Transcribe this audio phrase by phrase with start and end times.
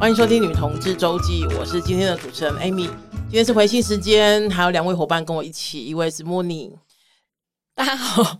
[0.00, 2.86] 欢迎收听《女同志周记》，我是今天的主持人 Amy。
[2.86, 6.70] 今天是回信时间，还有两位伙伴跟我一起，一位是 Mooney。
[7.74, 8.38] 大家好，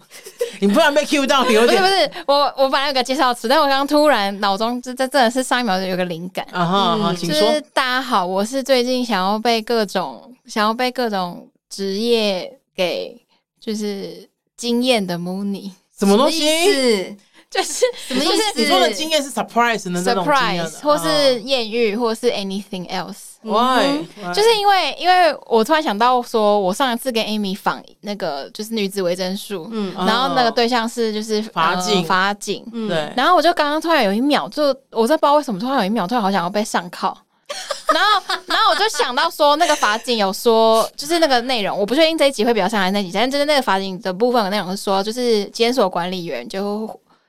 [0.60, 7.40] 你不然被 Q 到，你有点不是不是我我本来有个介绍词，但我刚刚突然脑中这这真的是上一秒就有个灵感啊哈，嗯、请说。
[7.40, 13.20] 就是大家好，我是最近想要被各种想要被各种职业给
[13.58, 17.16] 就是惊艳的 Mooney，什么东西？
[17.50, 18.42] 就是什么意思？
[18.56, 33.10] 你说的经验是 surprise 的那种经验，surprise 或是艳遇，或是 anything else？Why？、嗯、就是因为，因为我突然想到，说我上一次跟 Amy 访那个就是女子维珍术，嗯，然后那个对象是就是法警，法警，对。
[33.16, 37.16] 然后我就刚刚突然有一秒，就我真不知道为什么突然有一秒，突然好想要被上铐。
[37.94, 46.86] 然后，然后我就想到说，那个法警有说，就是那个内容，我不确定这一集会比较上来那集，但就是那个法警的部分的内容是说，就是监所管理员就。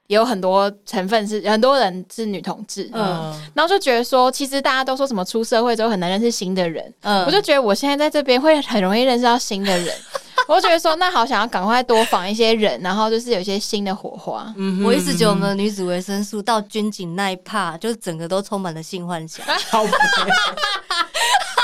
[0.10, 9.96] 也有很多成分是很多人是女同志，嗯，然后就觉得说，其实大家都说什么出社会之后很难认识新的人，嗯，我就觉得我现在在这边会很容易认识到新的人，
[10.50, 14.52] 我就觉得说，那好想要赶快多访一些人，然后就是有一些新的火花。
[14.58, 19.46] 嗯，我一直觉得我们的女子维生素到军警那一趴，就是整个都充满了性幻想。
[19.70, 19.84] 好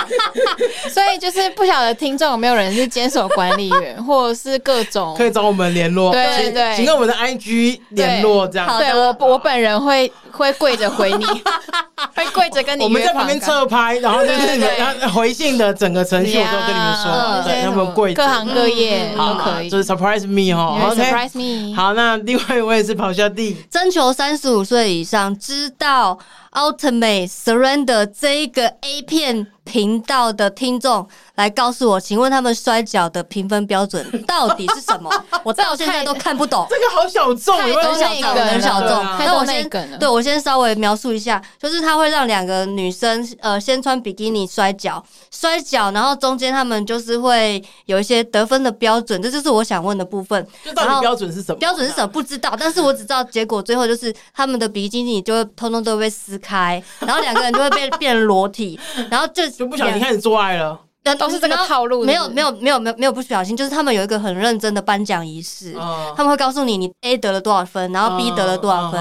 [0.90, 8.80] 所以就是不晓得听众有没有人是坚守管理员， 或者是各种可以找我们联络，对对对，请跟我们的 IG 联络这样。
[8.80, 11.26] 对我我本人会会跪着回你，
[12.16, 12.84] 会跪着跟你。
[12.84, 21.76] 我们在旁边侧拍，然后就是然后回信的整个程序我都跟你们说，对，他们跪着，各行各业都可以，就是 surprise me 哈，surprise me。
[21.76, 26.18] 好，那另外一位是咆哮帝，征求三十五岁以上知道
[26.52, 35.12] Ultimate Surrender 这一个 A 片频道的听众来告诉我，请问他们摔角的评分标准 到底是什么？
[35.44, 36.66] 我到现在都看不懂。
[36.70, 39.04] 这个好小众，很小众，很小众。
[39.20, 45.02] 那我先对我先稍微描述一下，就是他会让两个女生呃先穿比基尼摔跤，
[45.32, 50.46] 摔跤，然后中间他们就是会有一些得分的标准，这就是我想问的部分。
[50.64, 51.60] 就到底标准是什么？
[51.60, 52.08] 标准是什么？
[52.08, 58.78] 不知道，但是我只知道结果最后就是他们的比基尼就会通通都会被撕开，然后两个人就会变变裸体，
[59.10, 59.46] 然后就。
[59.56, 62.08] 就不小心开始做爱了，那都是这个套路是是？
[62.08, 69.00] 没有没有没有没有没有不小心，就是他们有一个很认真的颁奖仪式，哦、他们会告诉你你 A 得了多少分，然后 B 得了多少分，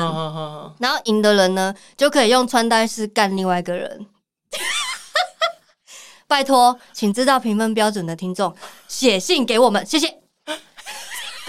[0.79, 4.07] 然后赢的人呢就可以用穿戴式干另外一个人。
[6.29, 8.55] 拜托，请知道评分标准的听众
[8.87, 10.19] 写信给我们，谢谢。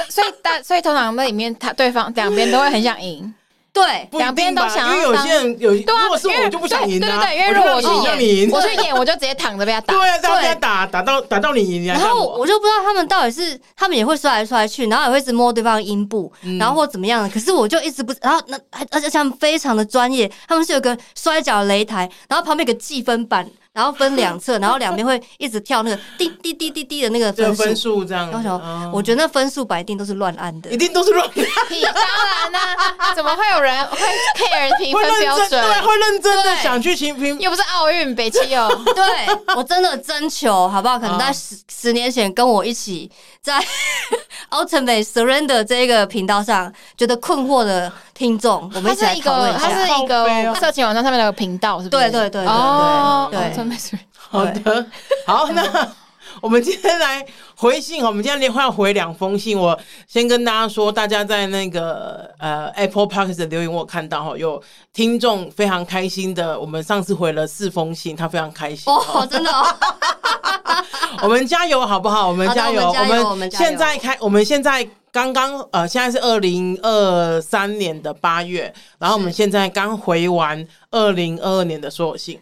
[0.10, 3.34] 所以但所以通常那里面他对方两边都会很想赢。
[3.75, 11.86] 对，两边都想，因为有些人有，如果是我就不想赢，对对对，因为如果我去演，我去演，我就直接躺着被他打，对，这样被他打，打到打到你赢。
[11.86, 17.28] 然后我就不知道他们到底是，他们也会摔来摔去，然后也会一直摸对方的阴部，然后或怎么样的。
[17.28, 18.58] 可是我就一直不，然后那
[18.91, 23.46] 而且他们非常的专业，他们是有个摔跤擂台，然后旁边有个计分板。
[23.75, 28.31] 然后分两侧，然后两边会一直跳那个滴滴滴滴滴的那个分数，分数这样。
[28.31, 28.62] 然后
[28.94, 31.34] 我觉得那分数吧一定都是乱按的，一定都是乱按。
[31.36, 35.50] 当然啦，怎么会有人会 care 评分标准？
[35.62, 38.72] 对，会认真的想去评评，又不是奥运北七哦。
[38.96, 40.97] 对，我真的征求好不好？
[40.97, 43.12] 可能在十十年前跟我一起
[43.42, 43.62] 在
[44.52, 49.69] Ultimate Surrender 这一个频道上觉得困惑的听众，我们一起来讨论一下。
[49.69, 52.09] 它是一个色情网站上面的频道，是不是？
[52.09, 52.47] 对对对对
[53.31, 53.65] 对对。
[54.18, 54.88] 好的，
[55.26, 55.96] 好，那
[56.42, 58.04] 我们今天来回信。
[58.04, 59.58] 我们今天连话要回两封信。
[59.58, 59.78] 我
[60.08, 64.62] 先跟大家说，大家在那个呃 Apple Podcast 的留言，我看到哈，有
[64.94, 66.60] 听众非常开心的。
[66.60, 69.66] 我们上次回了四封信，他非常开心哦，真的哦。
[71.24, 72.28] 我们加油好不好？
[72.28, 72.94] 我们加油，
[73.30, 74.88] 我们现在开，我们现在。
[75.16, 82.38] 刚刚呃，现在是二零二三年的八月，然后我们现在刚回完二零二二年的所有信，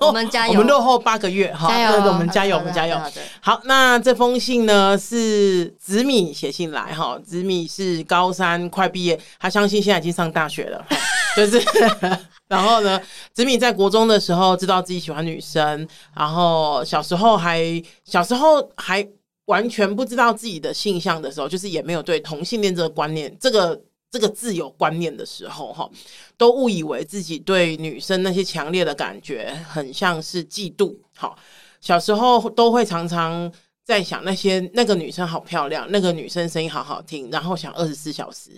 [0.00, 3.00] 我们加油， 我们落后八个月哈，对对，我们加油，我们加油。
[3.40, 10.82] 好，那这封封信呢是紫米写信来哈，紫米是高三快毕业，他相信现在已经上大学了，
[11.36, 11.62] 就是，
[12.48, 12.98] 然后呢，
[13.34, 15.86] 紫米在国中的时候知道自己喜欢女生，
[16.16, 17.60] 然后小时候还
[18.04, 19.06] 小时候还。
[19.46, 23.78] 完全不知道自己的性向的时候，就是也没有对同性恋这个观念、这个
[24.10, 25.86] 这个字有观念的时候，哈，
[26.38, 30.96] 都误以为自己对女生那些强烈的感觉很像是嫉妒。
[31.14, 31.36] 好，
[31.78, 33.52] 小时候都会常常
[33.84, 38.50] 在想那些那个女生好漂亮，那个女生声音好好听，然后想二十四小时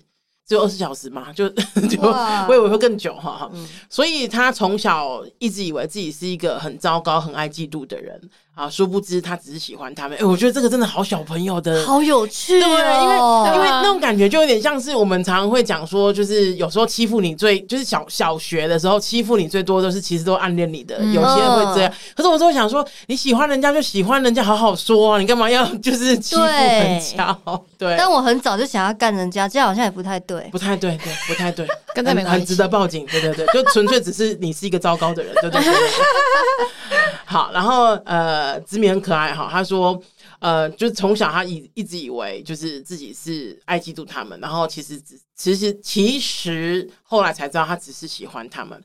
[0.46, 3.50] 只有二十四小时嘛， 就就我以为会更久哈。
[3.90, 8.30] 所以他从小一直以为自己是一个很糟糕、很爱嫉妒的人。
[8.56, 10.16] 啊，殊不知他只是喜欢他们。
[10.16, 12.60] 哎、欸，我觉得这个真的好小朋友的，好有趣、哦。
[12.60, 21.92] 对，因为因为那种感觉就有点像是我们常常会讲说，就是有时候欺负你最，就是小小学的时候欺负你最多都是其实都暗恋你的，有些人会这样。
[21.92, 27.38] 嗯、可是我就会想说，你喜欢人家就喜欢人家，好好说啊，你干嘛要就是 欺负人家？
[27.76, 27.94] 对。
[27.98, 33.04] 但我很早就想要干人家，这样好像也不太对，不太对，对，不太对，跟他没关系，很值得报警。
[33.04, 36.95] 对对对，就纯粹只是你是一个糟糕的人，对对对，对。
[37.28, 39.48] 好，然后呃，子米很可爱哈。
[39.50, 40.00] 他说，
[40.38, 48.80] 呃，就从小他一一直以为就是自己是爱嫉妒他们，然后其实只其实其实后来才知道他只是喜欢他们。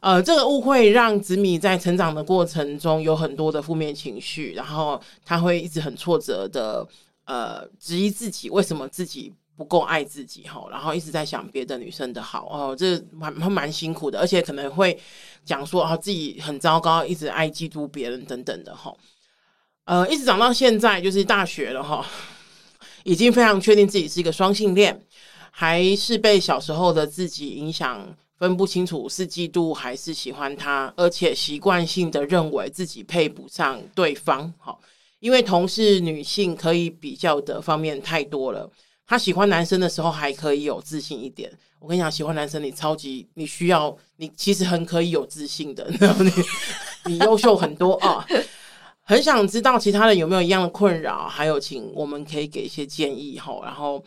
[0.00, 6.86] 呃，这个误会让子米在成长的过程中有很多的负面情绪，然后他会一直很挫折的
[7.26, 14.98] 呃质疑自己为什么自己不够爱自己哈，然后一直在想别的女生的好哦，这蛮蛮辛苦的，而且可能会。
[15.44, 18.90] 讲说啊，自己很糟糕，一直爱嫉妒别人等等的哈，
[19.84, 22.02] 呃，一直长到现在就是大学了哈，
[23.04, 24.98] 已经非常确定自己是一个双性恋，
[25.50, 28.08] 还是被小时候的自己影响，
[28.38, 34.74] 分不清楚是嫉妒还是喜欢他，而且习惯性的认为自己配不上对方哈，
[35.20, 38.70] 因为同是女性可以比较的方面太多了，
[39.06, 41.52] 他喜欢男生的时候还可以有自信一点。
[41.78, 46.32] 我跟你讲，喜欢男生你超级你需要你其实很可以有自信的，然 后你
[47.04, 48.26] 你优秀很多啊，
[49.04, 53.60] 很想知道其他人有没有一样的困扰，还有请我们可以给一些建议哈。
[53.62, 54.02] 然后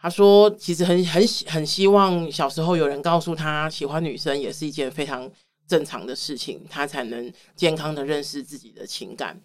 [0.00, 5.30] 他说，其实很很很希望小时候有人告诉他，喜欢女生也是一件非常
[5.68, 9.40] 正常的事情，他才能健康的认识自己的情感。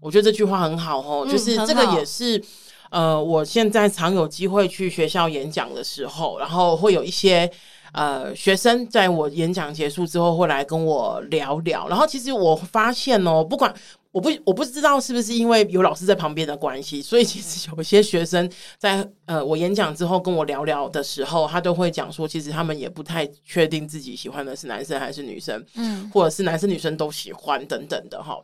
[0.00, 2.42] 我觉得这句话很好哦，就是这个也是。
[2.90, 7.50] 呃，我现在常有机会去学校演讲的时候，然后会有一些
[7.92, 11.88] 呃学生在我演讲结束之后会来跟我聊聊。
[11.88, 13.74] 然后其实我发现哦，不管
[14.12, 28.38] 我不我不知道是不是因为有老师在旁边的关系，所以其实有些学生在呃我演讲之后跟我聊聊的时候，他都会讲说，其实他们也不太确定自己喜欢的是男生还是女生，嗯，或者是男生女生都喜欢等等的哈。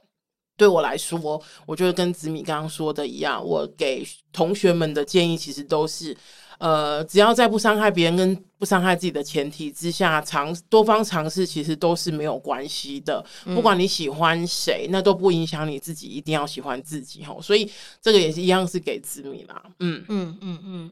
[0.62, 6.16] 对我来说，我觉得跟子米刚刚说的一样，我给同学们的建议其实都是，
[6.58, 13.24] 呃，只要在不伤害别人跟不伤害自己的前提之下，尝多方尝试其实都是没有关系的。
[13.46, 17.36] 不管你喜欢谁，那都不影响你自己一定要喜欢自己哈。
[17.42, 17.68] 所以
[18.00, 19.60] 这个也是一样，是给子米啦。
[19.80, 20.90] 嗯嗯嗯嗯，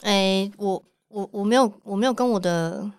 [0.00, 2.90] 哎，我我我没有我没有跟我的。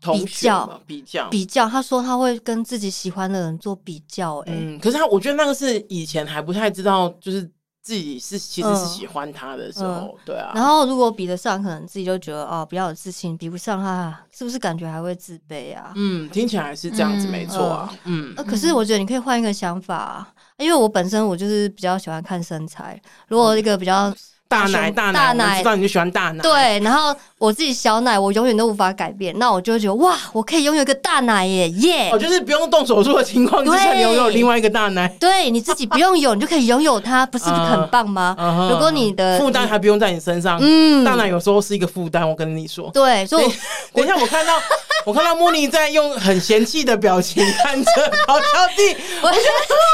[0.00, 7.42] 比较比较比较，他说他会跟自己喜欢的人做比较，欸，嗯，可是他我觉得那个是以前还不太知道，就是
[7.82, 10.52] 自己是其实是喜欢他的时候，嗯嗯，对啊。
[10.54, 15.92] 然后如果比得上，可能自己就觉得哦，比较有自信；比不上他，是不是感觉还会自卑啊？
[15.96, 17.92] 嗯，听起来是这样子，没错啊。
[18.04, 24.14] 嗯，可是我觉得你可以换一个想法，因为我本身我就是比较喜欢看身材，如果一个比较。
[24.48, 26.42] 大奶大奶，大奶我知道你就喜欢大奶。
[26.42, 29.38] 对，然后我自己小奶，我永远都无法改变。
[29.38, 32.10] 那我就会觉得哇，我可以拥有一个大奶耶耶！
[32.10, 35.06] 哦，就是不用动手术的情况之下，拥有另外一个大奶。
[35.20, 38.34] 对，你自己不用有，你就可以拥有它，不是 很棒吗？
[38.70, 42.26] 如果你的负担还不用在你身上，嗯，大奶有时候是一个负担。
[42.26, 43.44] 我跟你说，对，所以
[43.92, 44.54] 等一下我看到
[45.08, 47.90] 我看到莫妮在用很嫌弃的表情看着
[48.28, 49.28] 好小弟，我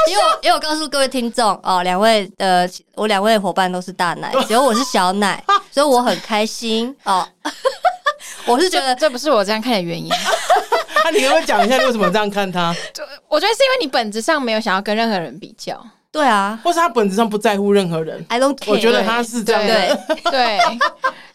[0.09, 4.29] 因为因为我告诉各位听众哦，两位呃，我两位伙伴都是大奶。
[4.45, 5.41] 只有我是小奶，
[5.71, 7.25] 所以我很开心哦。
[8.45, 10.11] 我是觉得这不是我这样看的原因。
[11.05, 12.75] 那你可不可以讲一下你为什么这样看他？
[13.29, 15.81] 我觉得是因为你本质上没有想要跟任何人比较。
[16.11, 18.25] 对啊，或是他本质上不在乎任何人。
[18.27, 18.71] I don't care。
[18.71, 19.95] 我觉得他是这样的。
[20.25, 20.59] 对，对。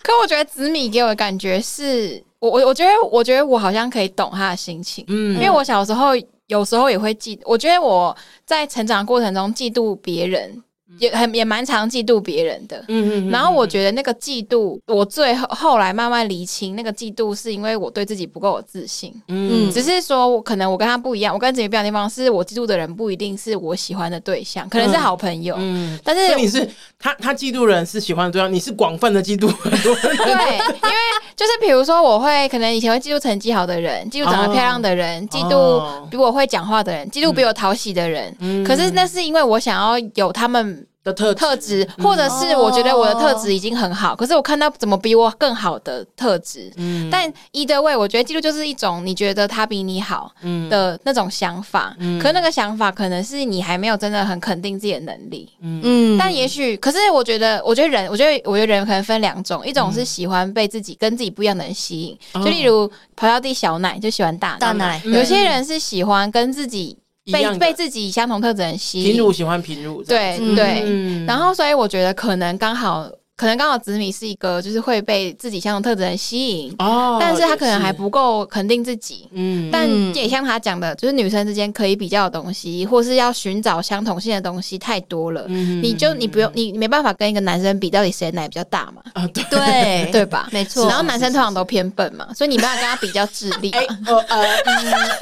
[0.02, 5.04] 可我觉得紫米给我的感觉是，我我我觉得我觉得我好像可以懂他的心情。
[5.08, 6.08] 嗯，因为我小时候
[6.46, 10.62] 有时候也会嫉，我觉得我在成长过程中嫉妒别人。
[10.98, 26.68] 也很也蛮常嫉妒别人的，嗯嗯，嗯，然后我觉得那个嫉妒，我最后后来慢慢厘清，那个嫉妒是因为我对自己不够有自信，嗯，只是说我可能我跟他不一样，我跟自己不一样的地方是我嫉妒的人不一定是我喜欢的对象，可能是好朋友，嗯，但是你是
[26.98, 30.96] 他他嫉妒人是喜欢的对象，你是广泛的嫉妒很多人，对，因为
[31.36, 40.79] 就是比如说我会可能以前会嫉妒成绩好的人，嫉妒长得漂亮的人，嫉妒比我会讲话的人，嫉妒比我讨喜的人，嗯，可是那是因为我想要有他们。
[41.02, 46.70] 的特特质，或者是我觉得我的特质已经很好，可是我看到怎么比我更好的特质。
[46.76, 50.30] 嗯，但 either way，我觉得嫉妒就是一种你觉得他比你好
[50.68, 51.96] 的那种想法。
[51.98, 55.50] 嗯，可是那个想法可能是你还没有真的很肯定自己的能力。
[55.60, 65.02] 嗯，但也许，可是我觉得，我觉得人，我觉得，我觉得人可能分两种，一种是喜欢被自己跟自己不一样的人吸引，就例如咆哮帝小奶就喜欢大奶，大奶。
[65.06, 66.98] 有些人是喜欢跟自己。
[67.32, 69.12] 被被自己相同特质的人吸引。
[69.12, 71.26] 平乳喜欢平乳，对对、嗯。
[71.26, 73.10] 然后，所以我觉得可能刚好。
[73.40, 89.02] 可能刚好子米是一个就是会被自己相同特质的人吸引哦，但是他可能还不够肯定自己，嗯，但也像他讲的，就是女生之间可以比较的东西，或是要寻找相同性的东西太多了，嗯，你就你不用你没办法跟一个男生比，到底谁奶比较大嘛？
[89.14, 90.10] 啊，对。
[90.12, 90.26] 对。
[90.26, 90.48] 吧？
[90.52, 90.86] 没错。
[90.86, 93.70] 然后男生通常都偏笨嘛，所以你没办法跟他比较智力。
[93.72, 94.46] 哎，呃呃，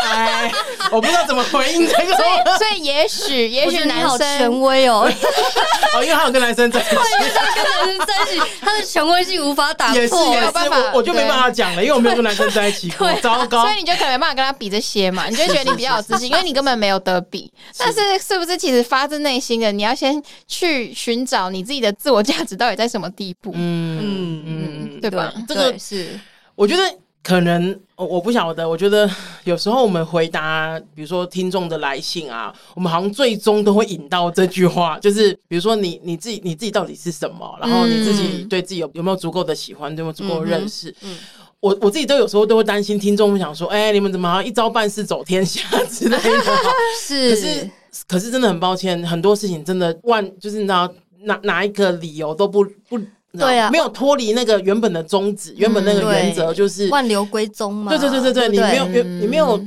[0.05, 0.53] 哎，
[0.91, 5.09] 我不知道怎么回应这个，所以所以也许也许男生权威哦，
[5.95, 8.45] 哦，因为他有跟男生在一起， 跟男生在一起。
[8.61, 17.53] 他的权威性无法打破，也是也是，我我就没办法讲了，因为我没有跟男生在一起过， 糟糕，所以你就可能没办法跟他比这些嘛，你就觉得你比较有自信， 因为你根本没有得比。
[17.77, 23.53] 但是是不是其实发自内心的，你要先去寻找你自己的自我价值到底在什么地步？
[23.55, 25.33] 嗯嗯嗯，对吧？
[25.47, 26.19] 这个是
[26.55, 26.83] 我觉得。
[27.29, 29.07] 可能我我不晓得，我觉得
[29.45, 40.89] 有时候我们回答，比如说听众的来信啊，我们好像最终都会引到这句话，就是比如说你你自己你自己到底是什么，然后你自己对自己有有没有足够的喜欢，有没有足够的认识？
[41.03, 41.19] 嗯，嗯
[41.61, 46.43] 我我自己都有时候都会担心听众会想说，哎、欸，你们怎么好像一招半式走天下之类的？
[46.99, 47.71] 是，可是
[48.09, 50.91] 可是真的很抱歉，很多事情真的万就是你知道
[51.25, 52.99] 哪哪一个理由都不不。
[53.33, 57.91] 对啊，没有脱离那个原本的宗旨，嗯、原本那个原则就是万流归宗嘛。
[57.91, 59.67] 对对对对对，你没有，嗯、你没有，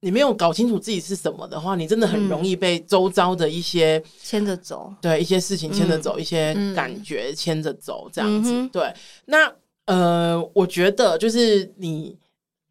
[0.00, 8.52] 你没有搞清楚自己是什么的话，你真的很容易被周遭的一些牵着走，对一些事情牵着走，嗯、一些感觉牵着走，这样子。
[8.52, 8.90] 嗯、对，
[9.26, 9.52] 那
[9.84, 12.16] 呃，我觉得就是你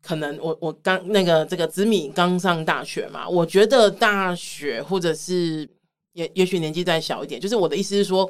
[0.02, 5.70] 可能我我刚那个这个子米刚上大学嘛，我觉得大学或者是
[6.14, 8.28] 也也许年纪再小一点，就是我的意思是说。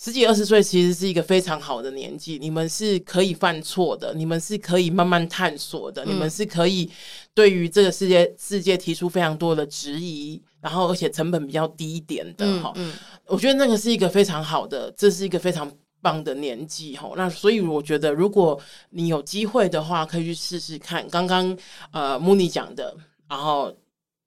[0.00, 6.88] 十几二十岁其实是一个非常好的年纪，你们是可以犯错的，你们是可以慢慢探索的，嗯、你们是可以
[7.34, 12.72] 对于这个世界世界提出非常多的质疑，然后而且成本比较低一点的哈。
[12.76, 12.94] 嗯嗯、
[13.26, 15.68] 我觉得那个是一个非常好的，这是一个非常
[16.00, 17.12] 棒的年纪哈。
[17.16, 18.56] 那所以我觉得，如果
[18.90, 21.08] 你有机会的话，可以去试试看。
[21.08, 21.58] 刚刚
[21.90, 22.96] 呃慕妮讲的，
[23.28, 23.76] 然后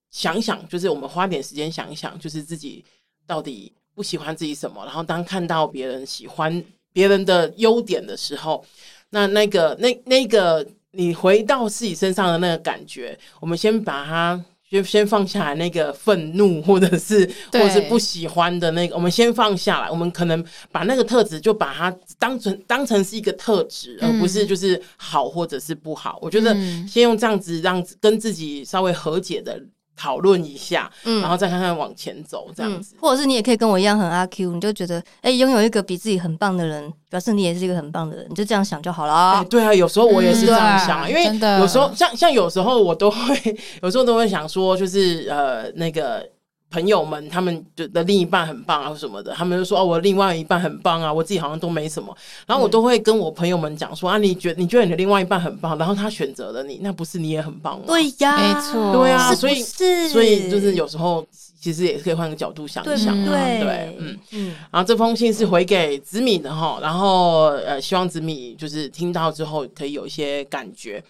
[0.10, 2.84] 想一想，就是我们花点时间想一想，就是自己
[3.26, 3.72] 到底。
[3.94, 8.64] 不喜欢自己什么，然后当看到别人喜欢别人的优点的时候，
[9.12, 19.90] 那那个那那个你回到自己身上的那个感觉，我们先把它先 先放下来，那个愤怒或者是或者是不喜欢的那个，我们先放下来。
[19.92, 26.18] 我们可能把那个特质就把它当成当成是一个特质，而不是就是好或者是不好。
[26.22, 26.54] 我觉得
[26.88, 29.62] 先用这样子让跟自己稍微和解的。
[30.02, 39.34] 讨论一下，嗯，然后再看看往前走这样子，嗯，或者是你也可以跟我一样很阿 Q，你就觉得哎，拥有一个比自己很棒的人，表示你也是一个很棒的人，你就这样想就好了。
[39.34, 46.28] 哎，对啊，有时候我也是这样想，嗯，因为有时候像像有时候我都会， 有时候都会想说，就是呃那个。
[46.72, 52.16] 朋友们，他们觉得另一半很棒啊什么的，他们就说哦，我另外一半很棒啊，我自己好像都没什么。
[52.48, 57.84] 然后我都会跟我朋友们讲说啊，你觉你觉得你的另外一半很棒，然后他选择了你，那不是你也很棒吗？
[57.88, 61.26] 对呀，没错，对啊，所以所以就是有时候
[61.60, 64.56] 其实也可以换个角度想一想，对对，嗯嗯。
[64.72, 71.04] 然后这封信是回给子米的哈，然后呃，希望子米就是听到之后可以有一些感觉。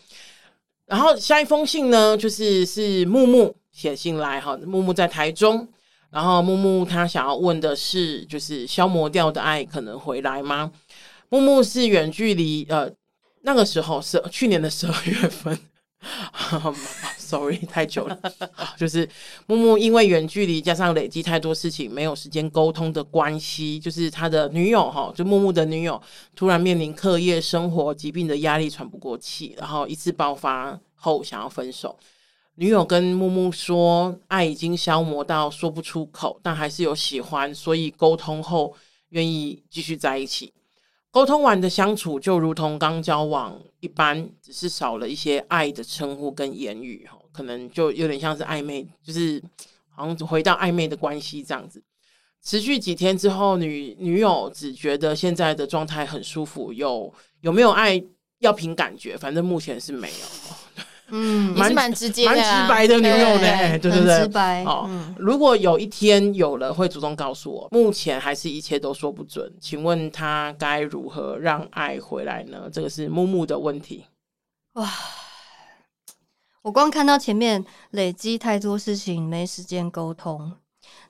[0.91, 3.55] 然后下一封信呢，就是是木木。
[3.71, 5.65] 写信来哈，木木在台中，
[6.09, 10.69] 然后木木他想要问的是，就是消磨掉的爱可能回来吗？
[11.29, 12.91] 木木是远距离，呃，
[13.43, 15.57] 那个时候是去年的十二月份
[17.31, 18.19] ，sorry， 太久了，
[18.77, 19.07] 就是
[19.47, 26.01] 木木因为远距离加上累积太多事情，没有时间沟通的关系，就是他的女友哈，就木木的女友
[26.35, 31.97] 突然面临课业、生活、疾病的压力，喘不过气，然后一次爆发后想要分手。
[32.55, 38.75] 女友跟木木说，爱已经消磨到说不出口，但还是有喜欢，所以沟通后
[39.09, 40.53] 愿意继续在一起。
[41.09, 49.41] 沟通完的相处就如同刚交往一般，只是少了一些爱的称呼跟言语，可能就有点像是暧昧，就是
[49.89, 51.81] 好像回到暧昧的关系这样子。
[52.43, 58.03] 持续几天之后，女女友只觉得现在的状态很舒服，有有没有爱
[58.39, 60.25] 要凭感觉，反正目前是没有。
[61.13, 64.63] 嗯，蛮蛮直接、蛮直白的女友呢，对对对，直白。
[64.63, 67.67] 哦，如果有一天有了，会主动告诉我。
[67.69, 72.69] 目前还是一切都说不准，请问他该如何让爱回来呢？
[72.71, 74.05] 这个是木木的问题。
[74.75, 74.89] 哇，
[76.61, 80.51] 我光看到前面累积太多事情，没时间沟通。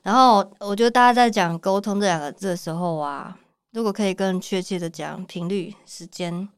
[0.02, 3.38] 然后我觉得大家在讲沟通这两个字的时候啊，
[3.72, 6.48] 如果可以更确切的讲频率、时间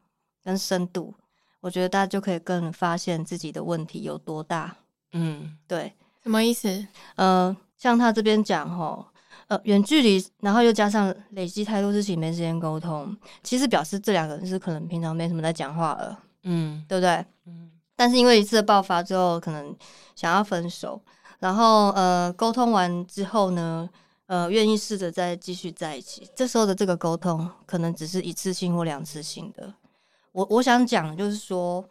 [0.42, 1.14] 跟深度。
[1.60, 4.76] 我觉得大家就可以更发现自己的问题有多大。
[5.12, 5.92] 嗯，对。
[6.22, 6.86] 什么意思？
[7.16, 9.06] 呃，像他这边讲吼，
[9.48, 17.24] 呃，远距离，然后又加上累积太多事情没时间沟通，其实表示这两个人是可能平常没什么在讲话了，嗯，对不对？
[17.96, 19.76] 但是因为一次的爆发之后，可能
[20.16, 21.00] 想要分手，
[21.38, 23.88] 然后呃，沟通完之后呢，
[24.26, 26.28] 呃，愿意试着再继续在一起。
[26.34, 29.72] 这时候的这个沟通，可能只是一次性或两次性的。
[30.32, 31.84] 我我想讲就是说，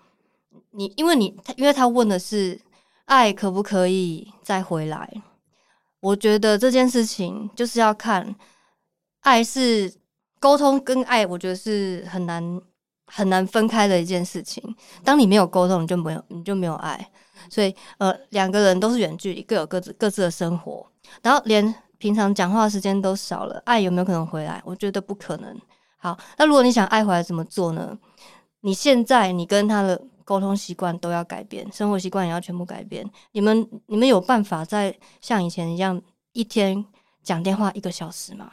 [0.71, 2.59] 你因为你他因为他问的是
[3.05, 5.09] 爱可不可以再回来，
[6.01, 8.35] 我觉得这件事情就是要看
[9.21, 9.93] 爱是
[10.39, 12.61] 沟通跟爱，我觉得是很难。
[13.05, 14.63] 很难分开的一件事情。
[15.03, 17.09] 当你没有沟通，你就没有，你就没有爱。
[17.49, 20.85] 所以，呃，两个人都是远距离，各有各自各自的生活，
[21.21, 24.61] 然后连平常讲话时间都少了，爱有没有可能回来？
[24.65, 25.59] 我觉得不可能。
[25.97, 27.97] 好，那如果你想爱回来，怎么做呢？
[28.61, 33.09] 你现在你跟他的沟通习惯都要改变，生活习惯也要全部改变。
[33.33, 36.85] 你们你们有办法再像以前一样，一天
[37.21, 38.49] 讲电话一个小时吗？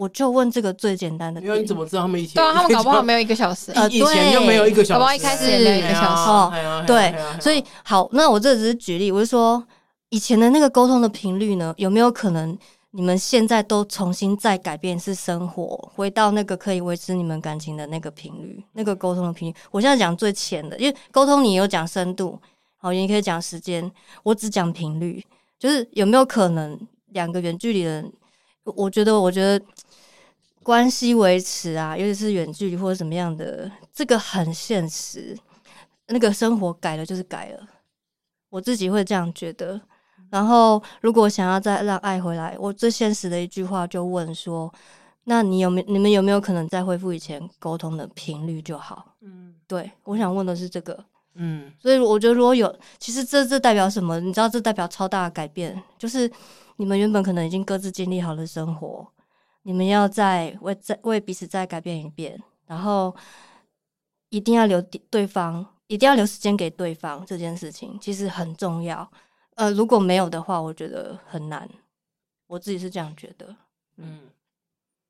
[0.00, 2.36] 我就问这个最简单的，因为你怎么知道他们以前？
[2.36, 6.30] 对啊，他们搞不好没有一个小时，呃，以前就没有一个小时，搞不好一开始也没有一个小时。
[6.30, 9.62] 哦，对，所以好，那我这只是举例，我是说
[10.08, 12.56] 以前的那个沟通的频率呢，有没有可能
[12.92, 19.54] 你们现在都重新再改变是生活，回到那个可以维持你们感情的那个频率，那个沟通的频率？
[19.70, 22.38] 我现在讲最浅的，因为沟通你有讲深度，
[22.78, 23.92] 好，也可以讲时间，
[24.22, 25.22] 我只讲频率，
[25.58, 28.12] 就是有没有可能两个远距离的人，
[28.64, 29.64] 我觉得，我觉得。
[30.62, 35.34] 关系维持啊，尤其是远距离或者什么样的，这个很现实。
[36.08, 37.66] 那个生活改了就是改了，
[38.50, 39.80] 我自己会这样觉得。
[40.28, 44.72] 然后，如果想要再让爱回来，我最现实的一句话就问说：
[45.24, 49.14] 那你有没有你们有没有可能再恢复以前沟通的频率就好？
[49.22, 51.02] 嗯，对，我想问的是这个。
[51.34, 54.20] 嗯，所以我觉得如果有，其实这这代表什么？
[54.20, 56.30] 你知道，这代表超大的改变，就是
[56.80, 59.06] 你们原本可能已经各自经历好了生活。
[59.64, 63.14] 你们要再为再为彼此再改变一遍，然后
[64.30, 69.06] 一定要留对方，一定要留时间给对方，这件事情其实很重要。
[69.56, 71.68] 呃，如果没有的话，我觉得很难。
[72.46, 73.54] 我自己是这样觉得。
[73.98, 74.30] 嗯，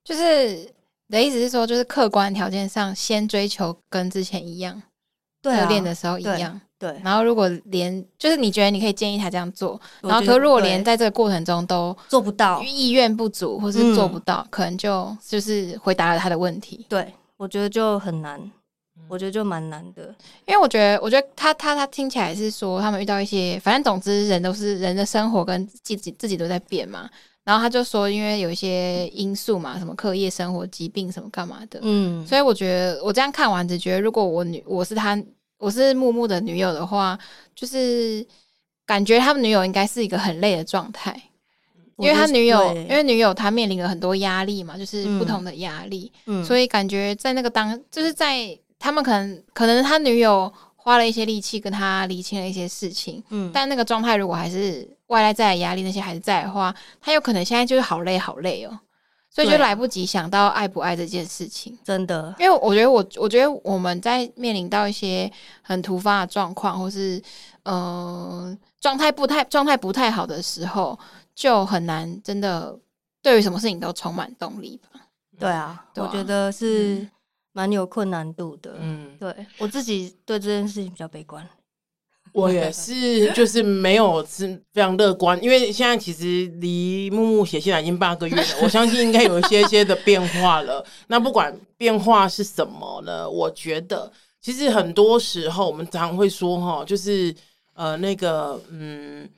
[0.03, 4.83] 就是你的意思是说，就是客观条件上先追求跟之前一样，
[5.43, 6.61] 热恋的时候一样。
[6.79, 16.87] 对，然后如果连就是你觉得你可以建议他这样做，然后可如果连在这个过程中都做不到，意愿不足或是做不到，嗯、可能就就是回答了他的问题。
[16.89, 18.41] 对，我觉得就很难，
[19.09, 20.05] 我觉得就蛮难的，
[20.47, 27.11] 因为我觉得，我觉得他他他听起来是说他们遇到一些，反正总之人都是人的生活跟自己自己都在变嘛。
[27.45, 35.23] 然后他就说，因为有一些因素嘛，什么课业、生活、疾病什么干嘛的，嗯，所以我觉得我这样看完，只觉得如果我女我是他。
[35.63, 37.19] 我是木木的女友的话，
[37.55, 38.27] 就是
[38.87, 41.15] 感觉他们女友应该是一个很累的状态，
[41.99, 58.81] 因为他女友，因为女友她面临了很多压力嘛，就是不同的压力，嗯，所以感觉在那个当，就是在他们可能可能他女友花了一些力气跟他理清了一些事情，嗯，但那个状态如果还是外来在的压力那些还是在的话，他有可能现在就是好累好累哦。
[59.33, 62.35] 所以就来不及想到爱不爱这件事情，真的。
[62.37, 65.31] 因为我觉得我，我觉得我们在面临到一些
[65.63, 67.23] 很突发的状况，或是
[67.63, 70.99] 呃状态不太状态不太好的时候，
[71.33, 72.77] 就很难真的
[73.23, 75.01] 对于什么事情都充满动力吧。
[75.39, 77.09] 对啊，对啊，我觉得是
[77.53, 78.75] 蛮有困难度的。
[78.81, 81.49] 嗯，对，我自己对这件事情比较悲观。
[82.35, 90.85] 我也是，就是没有是非常乐观，因为现在其实离木木写信来已经八个月了，我相信应该有一些些的变化了。
[91.09, 93.29] 那不管变化是什么呢？
[93.29, 97.35] 我觉得其实很多时候我们常会说哈，就是
[97.75, 99.29] 呃那个嗯，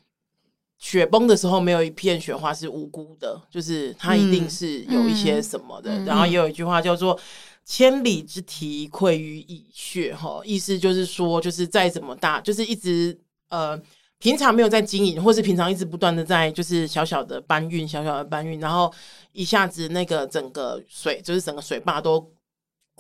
[0.79, 5.99] 雪崩的时候没有一片雪花是无辜的，就是它一定是有一些什么的。
[6.05, 7.19] 然后也有一句话叫做。
[7.65, 13.81] 千里之堤，溃于蚁穴，哈，意思就是说，就是再怎么大，就是一直呃，
[14.19, 18.93] 平常没有在经营，或是平常一直不断的在，就是小小的搬运，小小的搬运，然后
[19.33, 22.33] 一下子那个整个水，就是整个水坝都。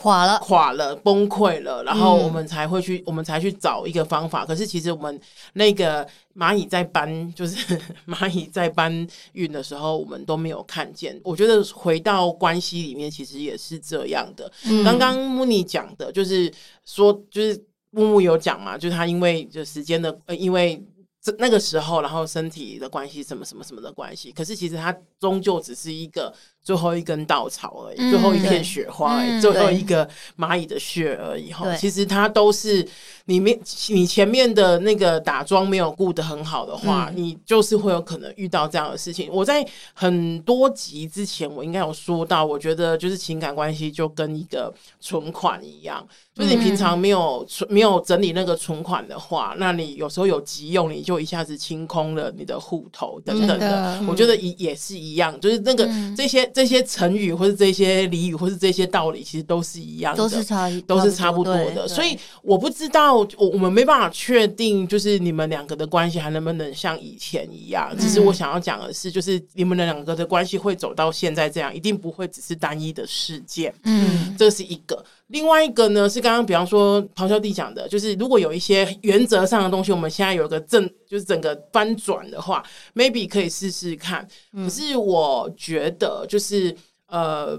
[0.02, 4.44] 垮了，垮了，崩溃了，然后我们才会去，嗯、我们才去找一个方法。
[4.44, 5.20] 可是其实我们
[5.52, 11.18] 那个蚂蚁在搬， 就是蚂蚁在搬运的时候，我们都没有看见。
[11.22, 14.50] 我觉得回到关系里面，其实也是这样的。
[14.64, 16.52] 嗯、刚刚慕妮讲的，就是
[16.84, 17.56] 说，就是
[17.90, 20.82] 木木有讲嘛，就是他因为就时间的，呃，因为
[21.22, 24.32] 这那个时候，然后身体的关系，什么什么什么的关系。
[24.32, 31.76] 可是其实它终究只是一个最后一根稻草而已，嗯、最后一片雪花而已，嗯、最后一个蚂蚁的血而已哈。
[31.76, 32.86] 其实它都是
[33.26, 33.56] 你面
[33.90, 39.30] 你前面的那个打桩没有顾得很好的话，嗯、你就是会有可能遇到这样的事情。
[39.32, 46.04] 我在很多集之前我应该有说到，我觉得就是情感关系就跟一个存款一样。
[46.34, 53.70] 就是你平常没有存、没有整理那个存款的话，那你有时候有急用，你就一下子清空了你的户头等等的。
[53.70, 61.86] 的我觉得也也是一样，就是那个这些这些成语或者这些俚语或是这些道理，其实都是一样的，都是差都是差不多的。
[61.88, 67.94] 所以我不知道，我我们没办法确定，就是你们两个的关系还能不能像以前一样。
[67.98, 73.72] 只是我想要讲的是，就是你们的两个的关系会走到现在这样，一定不会只是单一的事件。
[73.84, 75.04] 嗯，这是一个。
[75.32, 82.62] 另外一个呢，是刚刚比方说陶小弟讲的，就是如果有一些原则上的东西，我们现在有一个正，就是整个翻转的话
[82.94, 84.28] ，maybe 可以试试看。
[84.54, 87.58] 可是我觉得，就是呃，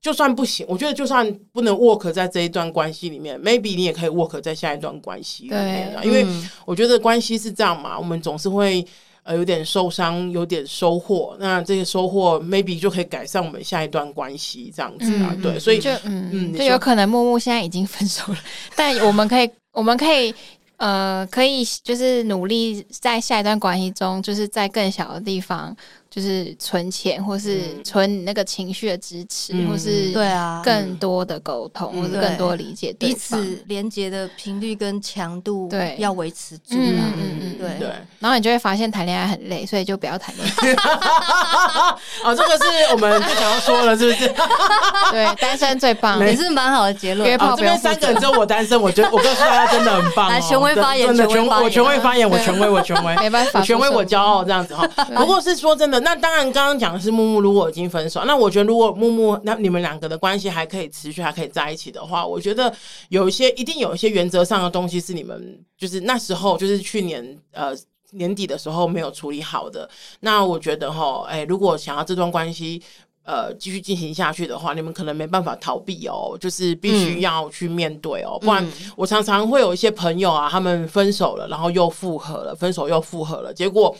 [0.00, 5.92] 就算不行，我觉得就算不能 work 在这一段关系里面，maybe 你也可以 work 在下一段关系里面。
[6.00, 6.24] 对，因为
[6.64, 8.86] 我觉得关系是这样嘛，我们总是会。
[9.28, 18.38] 呃，有点受伤，有点收获，那这些收获 maybe 就可以改善我们下一段关系，这样子啊，嗯、对，所以就嗯嗯，就有可能木木现在已经分手了，
[18.74, 20.34] 但我们可以，我们可以。
[20.78, 25.76] 呃，可以就是努力在下一段关系中，就是在更小的地方，
[26.10, 36.74] 就是存钱，或是存那个情绪的支持，嗯、或是对啊，更多的沟通，嗯、或是更多理解彼此连接的频率跟强度，对，要维持住。
[36.76, 37.88] 嗯嗯嗯，对对。
[38.18, 40.72] 然后你就会发现谈恋爱很累，所以就不要谈恋爱。
[42.24, 44.28] 哦，这个是我们不想要说了，是不是？
[45.12, 47.28] 对，单身最棒，也是蛮好的结论。
[47.28, 47.94] 约炮不用负责。
[47.94, 50.74] 这边三个人只有我单身，我觉得我告诉大家真的很棒哦。
[50.78, 54.86] 发言，真的权我权威发言，我权威我权威， 没办法，权威我骄傲这样子哈。
[55.14, 62.72] 不过是说真的，那当然刚刚讲的是木木如果已经分手，那我觉得如果木木那你们两个的关系还可以持续，还可以在一起的话，我觉得
[63.08, 67.72] 有一些一定有一些原则上的东西是你们就是那时候就是去年呃
[68.12, 69.88] 年底的时候没有处理好的。
[70.20, 72.82] 那我觉得哈，哎，如果想要这段关系。
[73.30, 78.38] 呃，继续进行下去的话，你们可能没办法逃避哦，就是必须要去面对哦。
[78.40, 83.94] 嗯、不然，我常常会有一些朋友啊，他们分手了，然后又复合了，分手又复合了，结果，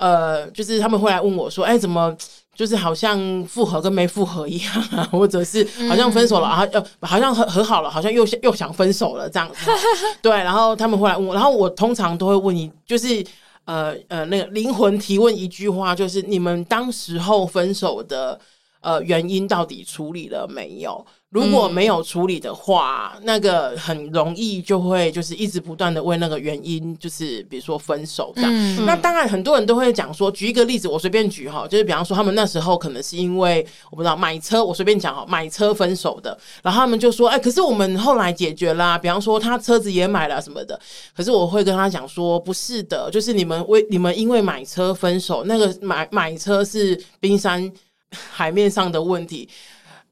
[0.00, 2.16] 呃，就是他们会来问我说：“哎，怎么
[2.54, 5.08] 就是好像复合跟没复合一样啊？
[5.12, 9.70] 或者是好像分手了，然后又好像和和好了，好像又又想分手了这样子。
[10.22, 13.24] ”对，然后他们会来问我，然后我通常都会问你，就是
[13.66, 18.40] 呃呃，那个灵魂提问一句话，就是你们当时候分手的。
[18.82, 21.04] 呃，原因到底处理了没有？
[21.30, 28.50] 如果没有处理的话，嗯、那个很容易就会就是一直不断的为那个原因，就是比如说分手这样。
[28.52, 40.78] 嗯、那当然很多人都会讲说，举一个例子，我随便举哈，就是比方说他们那时候可能是因为我不知道买车，我随便讲哈，买车分手的，然后他们就说，哎，可是我们后来解决啦，比方说他车子也买了什么的，
[41.16, 47.72] 可是我会跟他讲说，不是的，就是你们为你们因为买车分手，那个买买车是冰山。
[48.12, 49.48] 海面上的问题，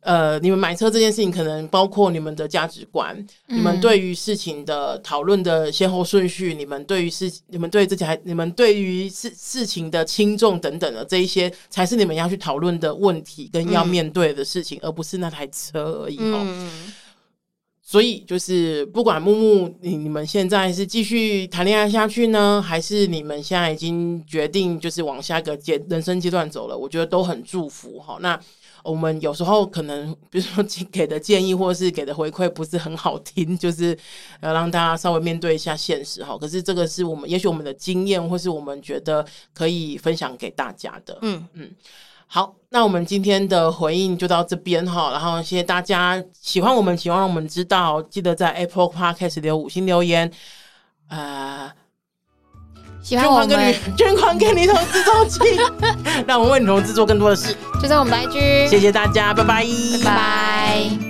[0.01, 3.17] 呃，你们买车这件事情可能包括你们的价值观，
[3.49, 16.43] 嗯、你们对于事情的讨论的先后顺序，你们对于事，你们对自己还，你们对于事事情的轻重等等的这一些，才是你们要去讨论的问题跟要面对的事情，嗯、而不是那台车而已哦。
[16.47, 16.93] 嗯、
[17.91, 28.19] 所以就是不管木木，你你们现在是继续谈恋爱下去呢，还是你们现在已经决定就是往下一个阶人生阶段走了，我觉得都很祝福哈。
[28.21, 28.39] 那。
[28.85, 33.95] 我们有时候可能，比如说给的建议或是给的回馈不是很好听， 就是
[34.41, 36.39] 要让大家稍微面对一下现实哈。
[36.39, 39.23] 可是这个是我们，也许我们的经验，或是我们觉得
[39.53, 41.19] 可以分享给大家的。
[41.23, 41.71] 嗯嗯，
[42.29, 45.11] 好，那我们今天的回应就到这边哈。
[45.11, 50.31] 然后谢谢大家喜欢我们，希望让我们知道，记得在 Apple Podcast 留五星留言，
[51.09, 51.73] 呃。
[53.01, 55.39] 捐款给女， 捐款给女同志周记，
[56.27, 57.57] 让我们为女同志做更多的事。
[57.81, 59.65] 就在我们白居谢谢大家，拜拜，
[60.05, 61.08] 拜拜。